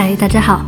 [0.00, 0.64] 嗨，大家好，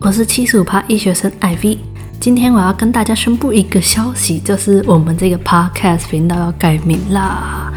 [0.00, 1.78] 我是七十五趴医学生 IV。
[2.18, 7.72] 今天我要跟大家宣布一个消息，就是我们这个 Podcast 频道要改名啦。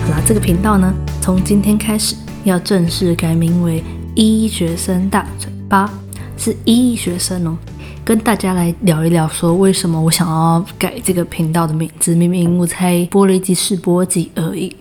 [0.00, 0.90] 好啦，这个频道呢，
[1.20, 3.84] 从今天开始要正式改名为
[4.14, 5.90] 医学生大嘴巴，
[6.38, 7.54] 是医学生哦。
[8.06, 12.14] 跟大家来聊一聊，说为什么我想要改这个频道的名字？
[12.14, 14.76] 明明我才播了一集试播集而已。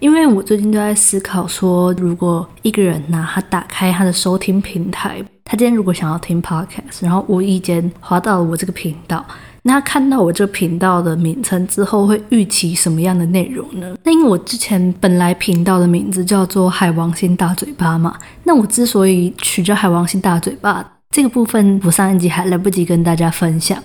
[0.00, 9.24] 因为我最近都在思考，说如果一个人呢，他打开他的收听平台，他今天如果想要听 podcast，然后无意间滑到了我这个频道，
[9.62, 13.96] 那他看到我这个频道的名称之后，会预期什么样的内容呢？
[14.04, 18.14] 那因为我之前本来频道的名字叫做海王星大嘴巴嘛，
[18.44, 20.84] 那我之所以取叫海王星大嘴巴。
[21.10, 23.82] 这个部分我上一集还来不及跟大家分享，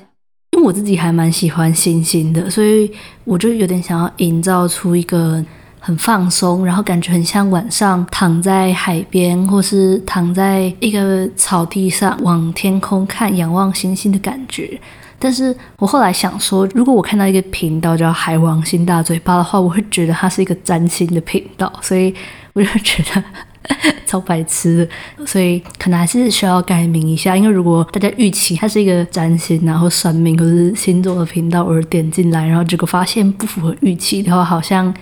[0.52, 2.92] 因为我自己还蛮喜欢星星的，所以
[3.24, 5.44] 我就有点想要营造出一个
[5.80, 14.80] 很放松，然后感觉很像晚上躺在海边，或是躺在一个草地上往天空看，仰望星星的感觉。
[15.18, 22.14] 但是我后来想说，如果我看到一个频道叫“海王星大嘴巴”的话，我会觉得它是一个占星的频道，所以
[22.52, 23.24] 我就觉得。
[24.06, 24.86] 超白痴
[25.18, 27.36] 的，所以可能还是需要改名一下。
[27.36, 34.94] 因为如果大家预期它是一个占星然后算命或是星座的频道而点进来，然后结果发现不符合预期的话，好像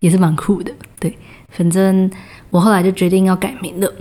[0.00, 0.72] 也是蛮酷的。
[1.00, 1.16] 对，
[1.48, 2.10] 反正
[2.50, 3.92] 我后来就决定要改名了。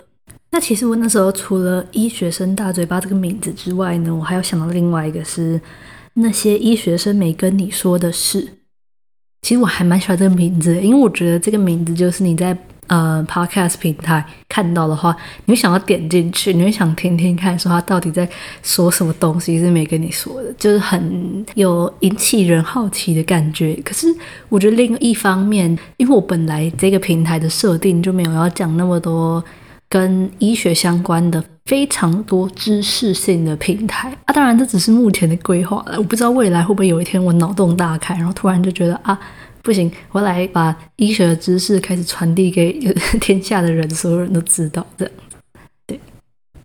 [0.51, 5.59] 那其实我那时候除了医学生大嘴巴这个名字之外呢，我还有想到另外一个是
[6.15, 8.57] 那些医学生没跟你说的事。
[9.41, 12.55] 其实我还蛮喜欢这个名字，因为我觉得这个名字就是你在。
[12.91, 18.27] 呃，Podcast 平台看到的话，你会想要点进去，你会想听听看，说他到底在
[18.63, 23.73] 说什么东西是没跟你说的，就是很有引起人好奇的感觉。
[23.85, 24.13] 可是
[24.49, 29.41] 我觉得另一方面，因为我本来这个平台的设定就没有要讲那么多
[29.87, 39.17] 跟医学相关的非常多知识性的平台啊，当然这只是目前的规划了，我不知道未来会不会有一天我脑洞大开，然后突然就觉得啊。
[39.63, 42.73] 不行，我来把医学的知识开始传递给
[43.21, 45.37] 天下的人，所有人都知道这样子。
[45.85, 45.99] 对，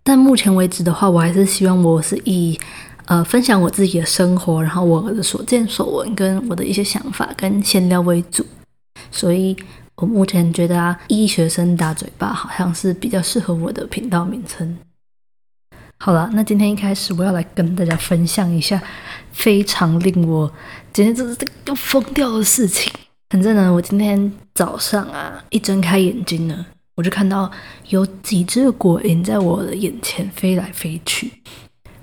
[0.03, 2.59] 但目前为止的话，我还是希望我是以
[3.05, 8.45] 呃分享我自己的生活，然后我的所见所闻跟我的一些想法跟闲聊为主。
[9.11, 9.55] 所以
[9.95, 14.77] 我目前觉得啊，医学生大嘴巴好像是比较适合我的频道名称。
[15.99, 18.81] 好了，那今天一开始我要来跟大家分享一下
[19.31, 20.49] 非常令我
[20.93, 22.93] 简直就是要疯掉的事情。
[23.29, 26.65] 反正呢，我今天早上啊一睁开眼睛呢，
[26.95, 27.51] 我就看到
[27.89, 31.31] 有几只果蝇在我的眼前飞来飞去。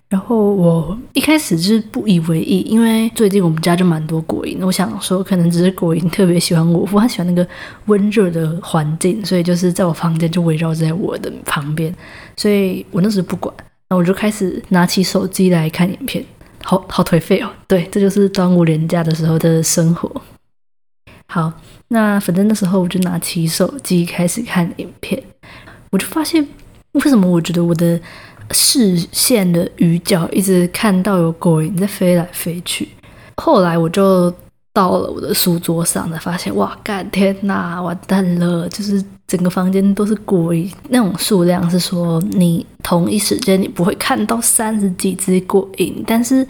[0.09, 7.49] 然后我一开始是不以为意，因为最近我们家就蛮多果蝇，我想说可能只是果蝇特别喜欢我，它喜欢那个
[7.87, 11.95] 温热的环境，所以就是在我房间就围绕在我的旁边，
[12.37, 13.55] 所以我那时不管。
[13.95, 16.25] 我就开始拿起手机来看影片，
[16.63, 17.51] 好好颓废哦。
[17.69, 20.11] 对，这就是端午连假的时候的生活。
[21.27, 21.53] 好，
[21.89, 25.23] 那反正那时候我就拿起手机开始看影片，
[25.91, 26.47] 我就发现
[26.93, 28.01] 为什么我觉得我的
[28.51, 32.89] 视线的余角一直看到有狗影在飞来飞去。
[33.37, 34.35] 后来我就。
[34.75, 38.69] 到了我的书桌上，才发现哇，干天哪，完蛋了！
[38.69, 46.47] 就是整个房间都是鬼，那种数量是说你同一时间你不会看到三十几只鬼影，但是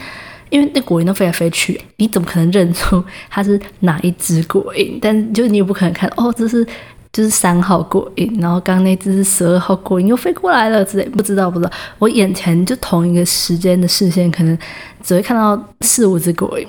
[0.49, 4.99] 因为那鬼影都飞来飞去，你怎么可能认出它是哪一只鬼影？
[5.03, 6.67] 但就你也不可能看哦，这是
[7.13, 11.71] 就是三号鬼影，然后刚那只是十二号鬼影又飞过来了之类，不知道不知道。
[11.99, 14.59] 我眼前就同一个时间的视线，可能
[15.03, 16.69] 只会看到四五只鬼影。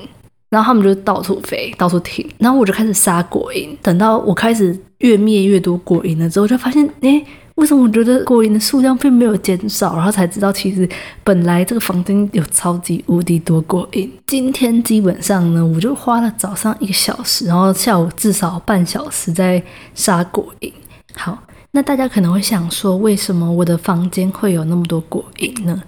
[0.55, 2.25] 然后他们就到处飞，到处停。
[2.37, 3.67] 然后我就开始杀果蝇。
[3.81, 7.21] 等到我开始越灭越多果蝇了之后，就发现，哎，
[7.55, 9.97] 为什么我觉得果蝇的数量并没有减少？
[9.97, 10.87] 然后才知道，其实
[11.25, 14.09] 本来这个房间有超级无敌多果蝇。
[14.25, 19.61] 今天基本上呢，我就花了早上一个小时，然后下午至少半小时在
[19.93, 20.71] 杀果蝇。
[21.15, 21.37] 好，
[21.71, 25.83] 那大家可能会想说，为什么我的房间会有那么多果蝇呢？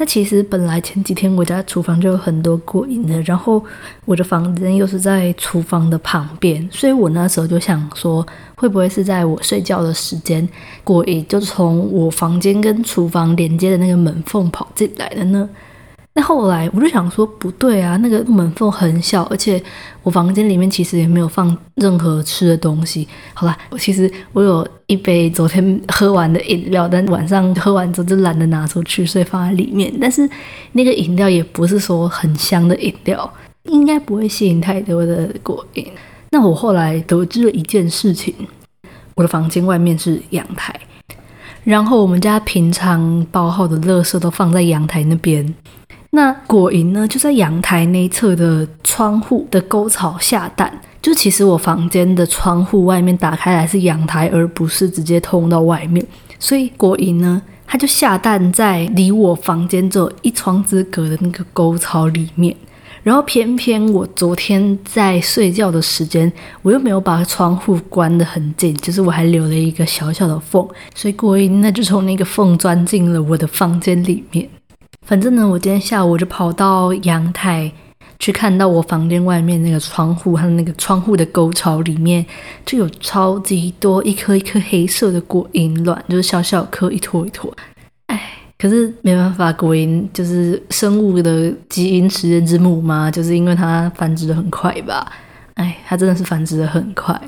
[0.00, 3.62] 那其实本来前几天我家厨房就有很多果蝇的，然后
[4.06, 10.48] 我的房间又是在厨房的旁边，所以我那时候就想说，会不会是在我睡觉的时间，
[10.82, 15.46] 鬼就从我房间跟厨房连接的那个门缝跑进来了呢？
[16.20, 19.62] 后来我就想说，不对啊，那个门缝很小，而且
[20.02, 23.06] 我房间里面其实也没有放任何吃的东西。
[23.34, 29.92] 好啦，我其实我有一杯昨天喝完的饮料，但晚上喝完之后就懒得拿出去，所以放在里面。
[30.00, 30.28] 但是
[30.72, 33.32] 那个饮料也不是说很香的饮料。
[33.64, 35.86] 应该不会吸引太多的果蝇。
[36.30, 38.34] 那我后来得知了一件事情，
[39.14, 40.74] 我的房间外面是阳台，
[41.62, 45.54] 然后我们家平常包好的垃圾都放在阳台那边。
[46.12, 50.80] 那果蝇呢，就在阳台内侧的窗户的沟槽下蛋。
[51.00, 56.04] 就其实我房间的窗户外面打开来是阳台，而不是直接通到外面。
[56.38, 62.54] 所以果蝇呢，它就下蛋在离我房间只有一窗之隔的那个沟槽里面。
[63.02, 66.30] 然后偏偏我昨天在睡觉的时间，
[66.60, 74.46] 我又没有把窗户关得很紧，就是我还留了一个小小的缝，所以果蝇那就从那个缝钻进了我的房间里面。
[75.10, 77.72] 反正呢，我今天下午我就跑到阳台。
[78.20, 82.24] 去看到我房间外面那个窗户，它的那个窗户的沟槽里面
[82.64, 87.52] 就有超级多一颗一颗黑色的果蝇卵，就是小小颗一坨一坨。
[88.06, 88.20] 哎，
[88.56, 95.10] 可是没办法，果蝇就是生物的基因实验之母嘛，就是因为它繁殖的很快吧。
[95.54, 97.20] 哎，它真的是繁殖的很快。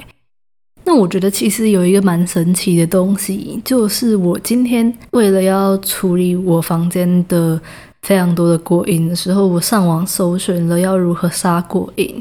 [0.84, 7.60] 那我觉得其实有一个蛮神奇的东西，就是我今天为了要处理我房间的。
[8.02, 12.12] 非常多的果蝇的时候，我上网搜寻了要如何杀果蝇。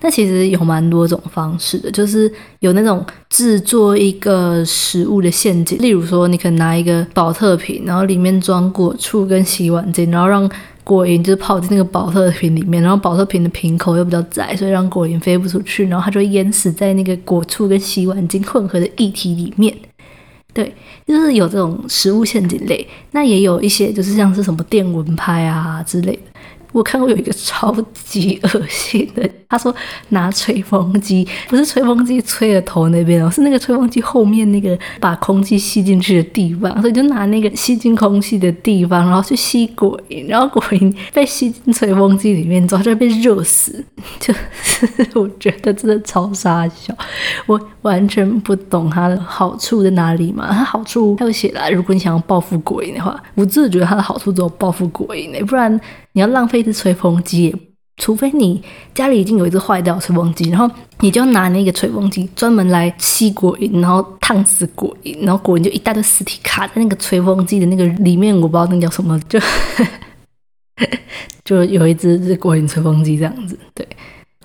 [0.00, 2.28] 那其实有蛮多种方式的，就是
[2.58, 10.50] 有那种制作一个食物的陷阱，例如说，你可能拿一个保特瓶，然后里面装果醋跟洗碗巾，然后让
[10.88, 19.76] 果蝇就是泡进那个保特瓶里面，然后保特瓶的瓶口又比较窄，所以让果蝇飞不出去，然后它就淹死在那个果醋跟洗碗精混合的液体里面。
[20.54, 20.74] 对，
[21.06, 26.27] 就是有这种食物陷阱类，那也有一些就是像是什么电蚊拍啊之类的。
[26.72, 27.74] 我看过有一个超
[28.04, 29.74] 级恶心的，他说
[30.10, 39.90] 拿吹风机，不是吹风机吹的头那边哦，是那个吹风机后面那个把空气吸进去的地方，所以就拿那个吸进空气的地方，然后去吸鬼，
[40.28, 43.84] 然后鬼被吸进吹风机里面之后就被热死，
[44.20, 46.94] 就是我觉得真的超傻笑，
[47.46, 50.48] 我完全不懂它的好处在哪里嘛？
[50.50, 55.80] 它好处它有写了，如果你想要报复鬼的话，我真的觉得它的好处只有报复鬼，不然。
[56.12, 57.54] 你要浪费一只吹风机，
[57.96, 58.62] 除非你
[58.94, 60.68] 家里已经有一只坏掉的吹风机，然后
[61.00, 69.38] 你就拿那个吹风机专门来吸果蝇，然后烫死果蝇，然后果蝇就一大堆尸体卡在那个吹风机的那个里面，我不知道那叫什么，就
[71.44, 73.86] 就有一只是果蝇吹风机这样子，对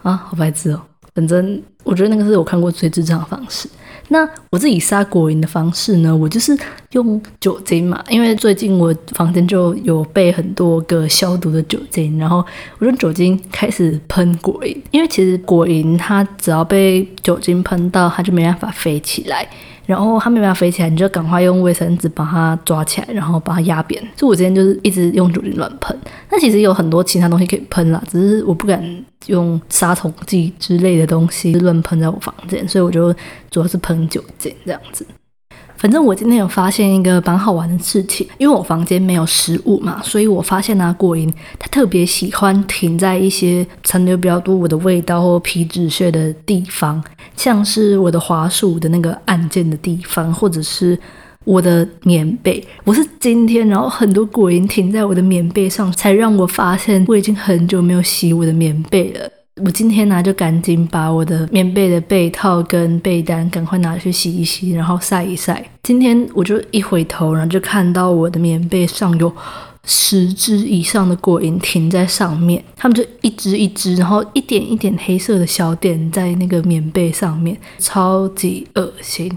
[0.02, 0.82] 啊，好白痴哦，
[1.14, 3.70] 反正我觉得那个是我看过最智障的方式。
[4.10, 6.16] 那我自己杀果蝇的方式呢？
[6.16, 6.56] 我就是
[6.92, 12.46] 用酒精嘛，因为最近我房间就有备很多个消毒的酒精，然后
[12.80, 19.48] 我用酒精开始喷果蝇，因为其实果蝇它只要被酒精喷到，它就没办法飞起来。
[19.86, 24.02] 然后它没办法飞起来，你就赶快用卫生纸把它抓起来，然后把它压扁。
[24.16, 25.98] 就我之前就是一直用酒精乱喷。
[26.30, 28.84] 那其实有很多其他东西可以喷啦，只是我不敢
[29.28, 33.14] 用杀虫剂之类的东西乱喷在我房间，所以我就
[33.52, 35.06] 主要是喷酒精这样子。
[35.84, 47.04] 反正我今天有发现一个蛮好玩的事情，因为我房间没有食物嘛，所以我发现啊，果蝇它特别喜欢停在一些残留比较多我的味道或皮脂屑的地方，
[47.36, 50.98] 像是我的滑鼠的那个按键的地方，或者是
[51.44, 52.66] 我的棉被。
[52.86, 59.30] 我是今天，然后很多果蝇停在我的棉被上，才让我发现我已经很久没有洗我的棉被了。
[59.62, 65.64] 我今天呢，就赶紧把我的棉被的被套跟被单赶快拿去洗一洗，然后晒一晒。
[65.84, 69.32] 今天我就一回头，然后就看到我的棉被上有
[69.86, 79.32] 十只以上的果蝇停在上面，它们就一只一只，然后一点一点黑色的小点在那个棉被上面，超级恶心。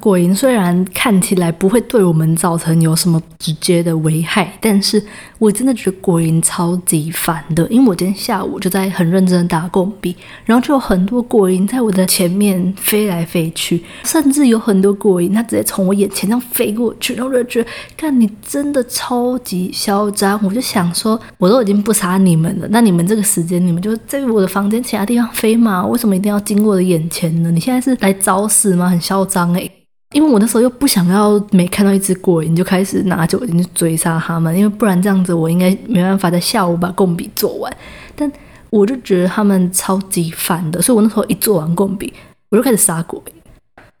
[0.00, 5.02] 果蝇虽然看起来不会对我们造成有什么直接的危害，但是
[5.38, 7.66] 我真的觉得果蝇超级烦的。
[7.68, 20.38] 因为我今天下午就在很认真的打工笔，然后就有很多果蝇在我的前面飞来飞去，甚至有很多果蝇它直接从我眼前这样飞过去，然后我就觉得，看你真的超级嚣张。
[20.44, 25.86] 我就想说，我都已经不杀你们了，那你们这个时间你们就在我的房间其他地方飞嘛？
[25.86, 27.50] 为什么一定要经过我的眼前呢？
[27.50, 28.88] 你现在是来找死吗？
[28.88, 29.70] 很嚣张诶。
[30.12, 37.70] 因为我那时候又不想要每看到一只鬼，你就开始拿酒精去追杀它们，因为不然这样子我应该没办法在下午把贡笔做完。
[38.16, 38.30] 但
[38.70, 42.12] 我就觉得他们超级烦的，所以我那时候一做完贡笔，
[42.48, 43.20] 我就开始杀鬼。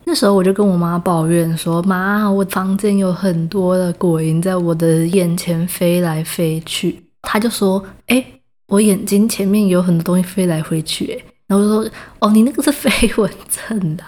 [0.06, 8.24] 那时候我就跟我妈抱怨说：“妈，我房间有很多的鬼在我的眼前飞来飞去。”她就说：“哎，
[8.68, 14.04] 我眼睛前面有很多东西飞来飞去。”哎，然后我说：“哦，你那个是飞蚊症的。”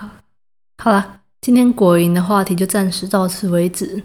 [0.82, 1.19] 好了。
[1.42, 4.02] 今天果蝇的话题就暂时到此为止。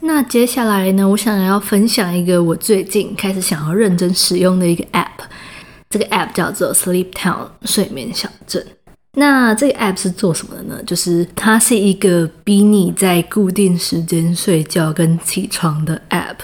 [0.00, 5.24] 那接下来呢，我想要分享一个我最近开始想要认真使用的一个 App。
[5.90, 8.66] 这个 app 叫做 Sleep Town 睡眠小镇。
[9.12, 10.82] 那这个 app 是做什么的呢？
[10.84, 16.36] 就是它是一个逼你在固定时间睡觉跟起床的 app。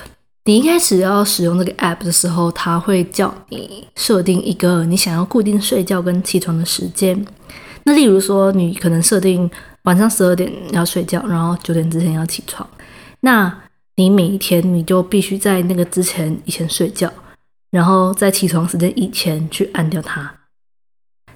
[0.44, 7.26] 你一开始要使用这个 app 的时候，它会叫你设定一个你想要固定睡觉跟起床的时间。
[7.82, 9.50] 那例如说，你可能设定
[9.84, 12.68] 晚上十二点要睡觉，然后九点之前要起床。
[13.20, 13.52] 那
[13.96, 17.12] 你每一天你就必须在那个之前以前睡觉，
[17.70, 20.32] 然后在起床时间以前去按掉它。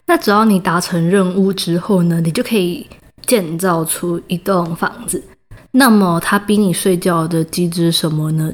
[0.07, 2.87] 那只要你达成任务之后呢，你就可以
[3.27, 5.23] 建造出一栋房子。
[5.71, 8.53] 那么它逼你睡觉的机制是什么呢？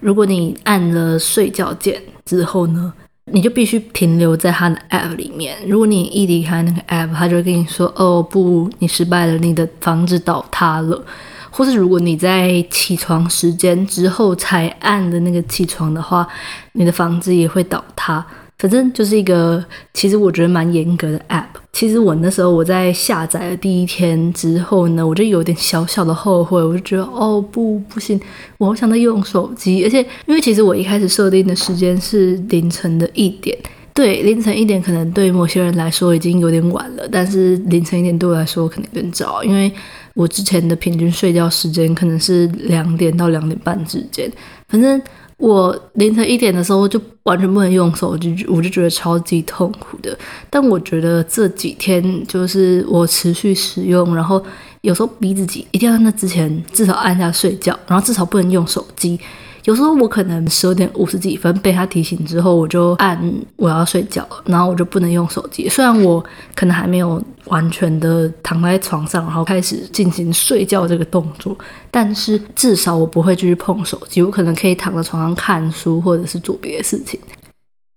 [0.00, 2.92] 如果你按了睡觉键之后呢，
[3.32, 5.56] 你就必须停留在他的 app 里面。
[5.66, 11.04] 如果你一离开那个 app，他就会跟你说：“哦不，你失败了，你的房子倒塌了。”
[11.52, 16.26] 或是如果你在起床时间之后才按的那个起床的话，
[16.72, 18.24] 你的房子也会倒塌。
[18.60, 19.64] 反正就是一个，
[19.94, 21.46] 其实我觉得蛮严格的 app。
[21.72, 28.20] 其实我那时候我在下载了第一天之后呢，我就有点小小的后悔，我就觉得哦不不行，
[28.58, 29.82] 我好想再用手机。
[29.84, 33.56] 而且因为其实我一开始设定的时间是凌晨的一点，
[33.94, 39.72] 对，凌晨一点可能对某些人来说已经有点晚了，但是凌晨一点对我来说可能有点早，因为
[40.12, 44.30] 我之前的平均睡觉时间可能是两点到两点半之间，
[44.68, 45.00] 反正。
[45.40, 50.16] 我凌晨一点的时候就完全不能用手机，我就觉得超级痛苦的。
[50.50, 54.42] 但我觉得这几天就是我持续使用，然后
[54.82, 59.18] 有时候逼自己一定要在那之前至少按下睡觉，然后至少不能用手机。
[59.64, 63.18] 有时候我可能十二点五十几分被他提醒之后，我就按
[63.56, 65.68] 我要睡觉，然后我就不能用手机。
[65.68, 71.56] 虽然我可能还没有完全的躺在床上，然后开始进行睡觉这个动作，
[71.90, 77.20] 但是至少我不会继续碰手机，我可能可以躺在床上看书或者是做别的事情。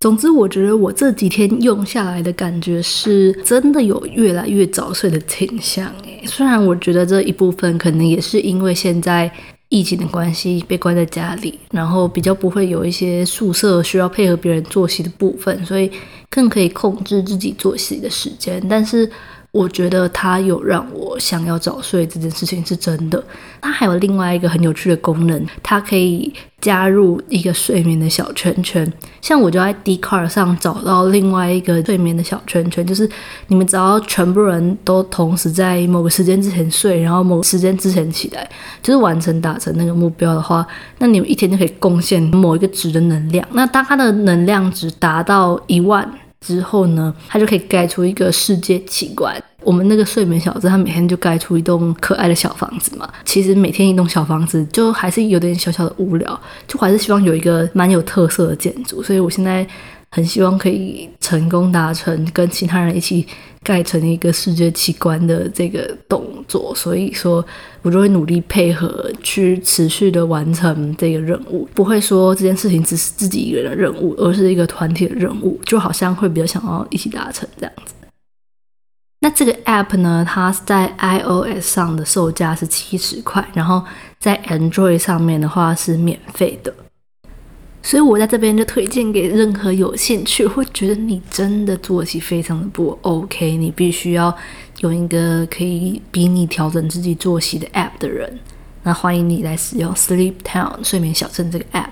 [0.00, 5.90] 总之，我觉得我这几天用下来的感觉是真的有越来越早睡的倾向。
[6.26, 9.32] 虽然我觉得这一部分可能也是因为现在。
[9.70, 15.90] 疫情的关系被关在家里，然后比较不会有一些宿舍需要配合别人作息的部分，所以
[16.30, 18.62] 更可以控制自己作息的时间。
[18.68, 19.10] 但是。
[19.54, 23.22] 我觉得它有让我想要早睡这件事情是真的。
[23.62, 28.92] 它还有另外一个很有趣的功能，它可以加入一个睡眠的小圈圈。
[29.22, 33.08] 像我就在 d c a r 上找到另外一个睡眠的小圈圈，就是
[33.46, 38.50] 你们只要全部人都同时在某个时间之前睡，然后某个时间之前起来，
[38.82, 40.66] 就是完成达成那个目标的话，
[40.98, 43.46] 那你们一天就可以贡献某一个值的能量。
[43.52, 46.12] 那当它的能量值达到一万。
[46.44, 49.42] 之后呢，他就可以盖出一个世界奇观。
[49.62, 53.08] 我们那个睡眠小子，他每天就盖出一栋可爱的小房子嘛。
[53.24, 59.02] 其实每天一栋小房子，就还是有点小小的无聊，就还是希望有一个蛮有特色的建筑。
[59.02, 59.66] 所以我现在。
[60.10, 63.26] 很希望可以成功达成跟其他人一起
[63.64, 67.44] 盖成一个世界奇观的这个动作，所以说
[67.82, 77.94] 我就会努力配合去持续的完成这个任务，不会说这件事情只是自己一个人的任务，而是一个团体的任务，就好像会比较想要一起达成这样子。
[79.20, 83.82] 那这个 app 呢，它在 iOS 上的售价是七十块，然后
[84.18, 86.74] 在 Android 上面的话是免费的。
[87.86, 94.34] 所以我在这边就推荐给任何有兴趣，或觉得你真的作息非常的不 OK，你必须要
[94.80, 98.38] 有一个可以逼你调整自己作息的 App 的人，
[98.84, 101.90] 那欢迎你来使用 Sleep Town 睡眠小镇这个 App。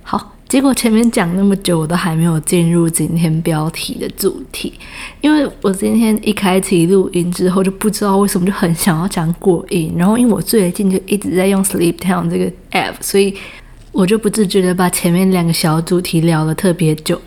[0.00, 4.72] 好，结果前面讲那么久，我都还没有进入今天标题的主题，
[5.20, 13.36] 因为我今天一开启录音之后，就不知道为什么就很想要讲过瘾，然后因为我最近就一直在用 Sleep Town 这个 App，所以。
[14.00, 17.20] 我就不自觉的把前面两个小主题聊了特别久。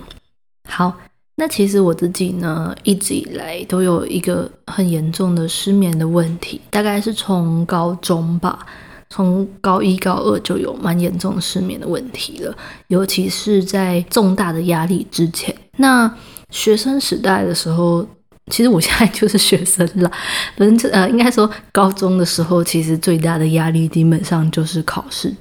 [0.67, 0.91] 好，
[1.35, 8.65] 那其实我自己呢，一直以来都有一个很严重的失眠的问题，大概是从高中吧，
[9.11, 15.55] 从高一高二就有蛮严重的失眠的问题了，尤其是在重大的压力之前。
[15.77, 16.11] 那
[16.49, 18.03] 学生时代的时候，
[18.51, 20.11] 其实我现在就是学生了，
[20.57, 25.31] 反正呃，应该说高中的时候，其实最大的压力基本上就是考试。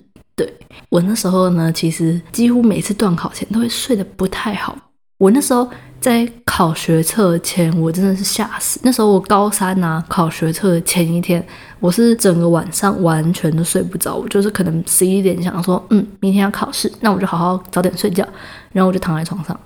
[0.93, 4.77] 我那时候呢，其实几乎每次断考前都会睡得不太好。
[5.17, 5.67] 我那时候
[5.99, 8.79] 在考学测前，我真的是吓死。
[8.83, 11.43] 那时候我高三拿考学测前一天，
[11.81, 14.17] 我是整个晚上完全都睡不着。
[14.17, 18.29] 我就是可能十一点想说，嗯，明天要考试，那我就好好早点睡觉。
[18.73, 19.59] 然后我就躺在床上，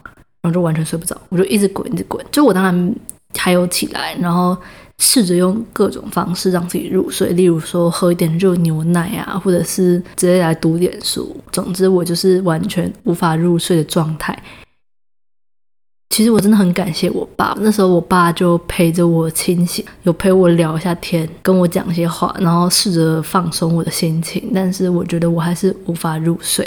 [0.43, 2.25] 然后就完全睡不着，我就一直滚，一直滚。
[2.31, 2.95] 就我当然
[3.37, 4.57] 还有起来，然后。
[4.99, 11.37] 试着用各种方式让自己入睡，例如说喝一点热牛奶啊，或者是直接来读点书。
[11.53, 14.35] 总之，我就是完全无法入睡的状态。
[16.09, 24.51] 其实我真的很感谢我爸，那时候我爸就陪着我清醒，有陪我聊一下天，跟我讲一些话，然后试着放松我的心情。
[24.55, 26.67] 但是我觉得我还是无法入睡。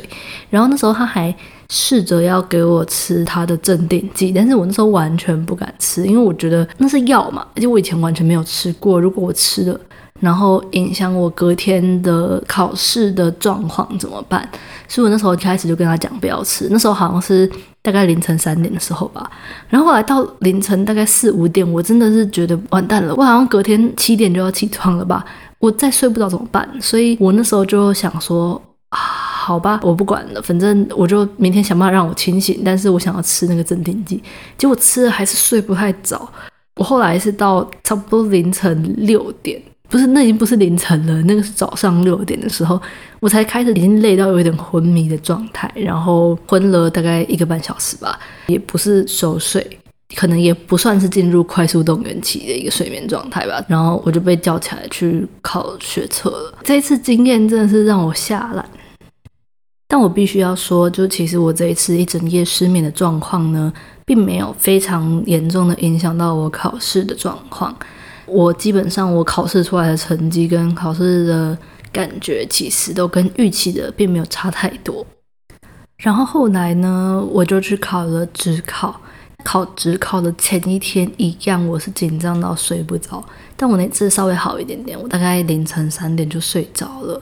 [0.51, 1.35] 然后那时候他还
[1.69, 8.99] 试着要给我吃他的镇定剂，但是我那时候完全不敢吃，因为我觉得那是药嘛，而且我以前完全没有吃过。
[8.99, 9.79] 如果我吃了，
[10.19, 14.49] 然后影响我隔天的考试的状况怎么办？
[14.88, 16.67] 所以我那时候一开始就跟他讲不要吃。
[16.71, 17.49] 那时候好像是
[17.83, 19.29] 大概凌晨三点的时候吧。
[19.69, 25.23] 然后后来到凌晨大概四五点，我真的是觉得完蛋了，我好像隔天七点就要起床了吧？
[25.59, 26.67] 我再睡不着怎么办？
[26.81, 28.59] 所以我那时候就想说
[28.89, 28.97] 啊，
[29.50, 32.62] 好吧，我不管了，反正我就明天想办法让我清醒。
[32.63, 34.22] 但是我想要吃那个镇定剂，
[34.60, 36.22] 结果吃了还是睡不太着。
[36.75, 39.60] 我后来是到差不多凌晨六点。
[39.89, 42.79] 不是，那已经不是凌晨了，那个是早上六点的时候，
[43.20, 49.68] 我才开始已经累到有点昏迷的状态，然后昏了大概一个半小时吧，也不是熟睡，
[50.15, 56.53] 可能也不算是进入快速动员期的一个睡眠状态吧，然后我就被叫起来去考学测了。
[56.63, 58.63] 这次经验真的是让我吓烂，
[59.91, 63.74] 但我必须要说，就其实我这一次一整夜失眠的状况呢，
[64.05, 67.75] 并没有非常严重的影响到我考试的状况。
[68.27, 71.58] 我基本上，我考试出来的成绩跟考试的
[71.91, 75.03] 感觉，其实都跟预期的并没有差太多。
[75.98, 79.01] 然后后来呢，我就去考了职考。
[79.43, 83.24] 考职考的前一天一样，我是紧张到睡不着。
[83.58, 87.19] 但我那次稍微好一点点，我大概凌晨三点就睡着了。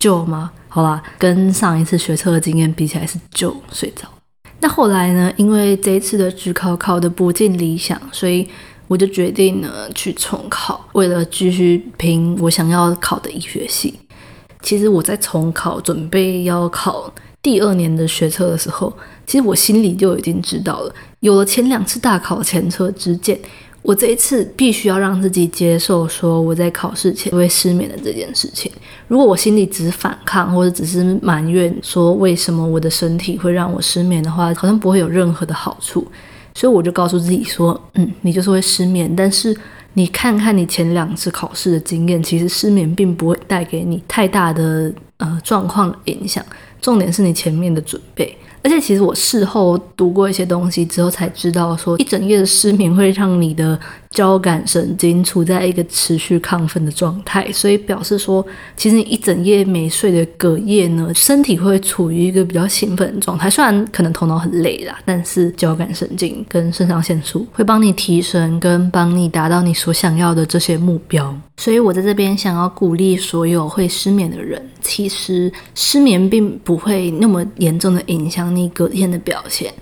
[0.00, 0.50] 就吗？
[0.68, 4.08] 好吧，跟上一次学车的经验比起来是就睡着。
[4.58, 5.32] 那后来呢？
[5.36, 8.48] 因为这一次的职考考的不尽理想，所以。
[8.90, 13.94] 我就决定呢去重考，为了继续拼我想要考的医学系。
[14.62, 17.08] 其实我在重考准备要考
[17.40, 18.92] 第二年的学车的时候，
[19.24, 20.92] 其实我心里就已经知道了。
[21.20, 23.38] 有了前两次大考前车之鉴，
[23.82, 28.70] 我这一次必须要让自己接受说我在考试前会失眠的这件事情。
[29.08, 36.06] 如果我心里只反抗或者只是埋怨说为什么我的身体会让我失眠的话，好像不会有任何的好处。
[36.54, 39.56] 所以我就告诉自己说，嗯，你就是会失眠，但是
[39.94, 46.44] 你看看你前两次考试的经验，其实失眠并不会带给你太大的呃状况影响，
[46.82, 48.36] 重点是你前面的准备。
[48.62, 53.78] 而且其实我事后读过一些东西之后才知道，说一整夜的失眠会让你的
[54.10, 58.44] 交感神经处在一个持续亢奋的状态，所以表示说，
[58.76, 63.48] 其实你一整夜没睡的隔夜呢，身体会处于一个比较兴奋的状态。
[63.48, 71.32] 虽然可能头脑很累啦，但是交感神经跟肾上腺素会帮你提神，跟帮你达到你所想要的这些目标。
[71.56, 79.72] 所以我在这边想要鼓励所有会失眠的人，其实失眠并不会那么严重的影响你隔天的表现，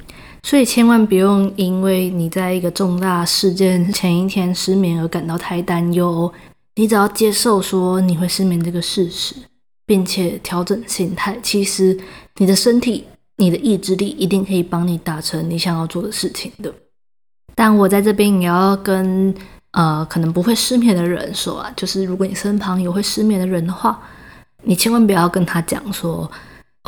[0.48, 6.32] 所以千万不用因为你在一个重大事件前一天失眠而感到太担忧。
[6.76, 9.34] 你只要接受说你会失眠这个事实，
[9.84, 11.94] 并且调整心态，其实
[12.38, 13.04] 你的身体、
[13.36, 16.72] 你的意志力一定可以帮你达成你想要做的事情的。
[17.54, 19.34] 但我在这边也要跟。
[19.72, 24.00] 呃，可能不会失眠的人说啊，就是如果你身旁有会失眠的人的话，
[24.62, 26.28] 你千万不要跟他讲说，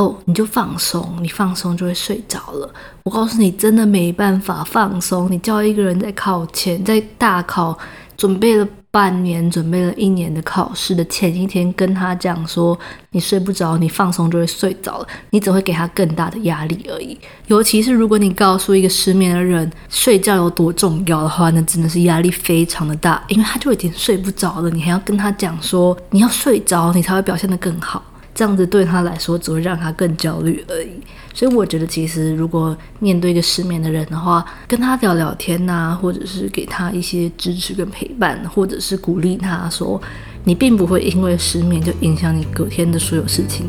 [0.00, 2.72] 哦，你就放松，你放松就会睡着了。
[3.02, 5.30] 我告诉你，真的没办法放松。
[5.30, 7.78] 你叫一个人在考前，在大考
[8.16, 8.66] 准备了。
[8.92, 12.76] 半年准备了一年的考试的前一天，跟他讲说
[13.12, 17.16] 你睡不着，你放松就会睡着了，你只会给他更大的压力而已。
[17.46, 28.02] 尤其是如果你告诉一个失眠的人睡觉有多重要的话，那真的是压力非常的大，因为他就已经睡不着了，你还要跟他讲说你要睡着，你才会表现得更好。
[28.34, 30.90] 这样子对他来说只会让他更焦虑而已，
[31.34, 40.00] 所以我觉得其实如果面对一个失眠的人的话，跟他聊聊天呐，或者是给他一些支持跟陪伴，或者是鼓励他说，
[40.44, 43.66] 你并不会因为失眠就影响你隔天的所有事情，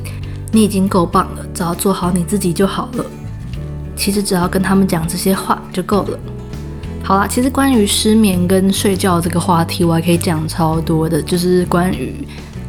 [0.52, 3.06] 你已经够棒了，只要做好你自己就好了。
[3.96, 6.20] 其实只要跟他们讲这些话就够了。
[7.04, 12.16] 好啦，其实关于失眠跟睡觉这个话题，我还可以讲超多的，就是关于。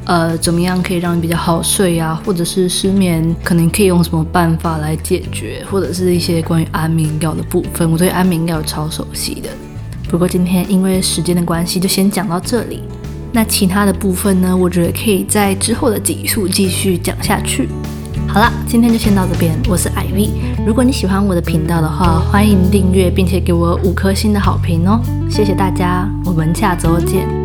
[0.04, 2.20] 呃，怎么样可以让你比较好睡呀？
[2.24, 5.64] 或者是失眠，可能可以用什么办法来解决？
[5.70, 9.48] 或者是一些关于安眠药的部分，我对安眠药超熟悉的。
[10.08, 12.82] 不过今天因为时间的关系，就先讲到这里。
[13.32, 14.54] 那其他的部分呢？
[14.54, 17.68] 我觉得可以在之后的集数继续讲下去。
[18.28, 19.54] 好了，今天就先到这边。
[19.68, 20.30] 我是 IV，
[20.66, 25.00] 如果你喜欢我的频道的话，欢迎订阅，并且给我五颗星的好评哦。
[25.30, 27.41] 谢谢大家，我们下周见。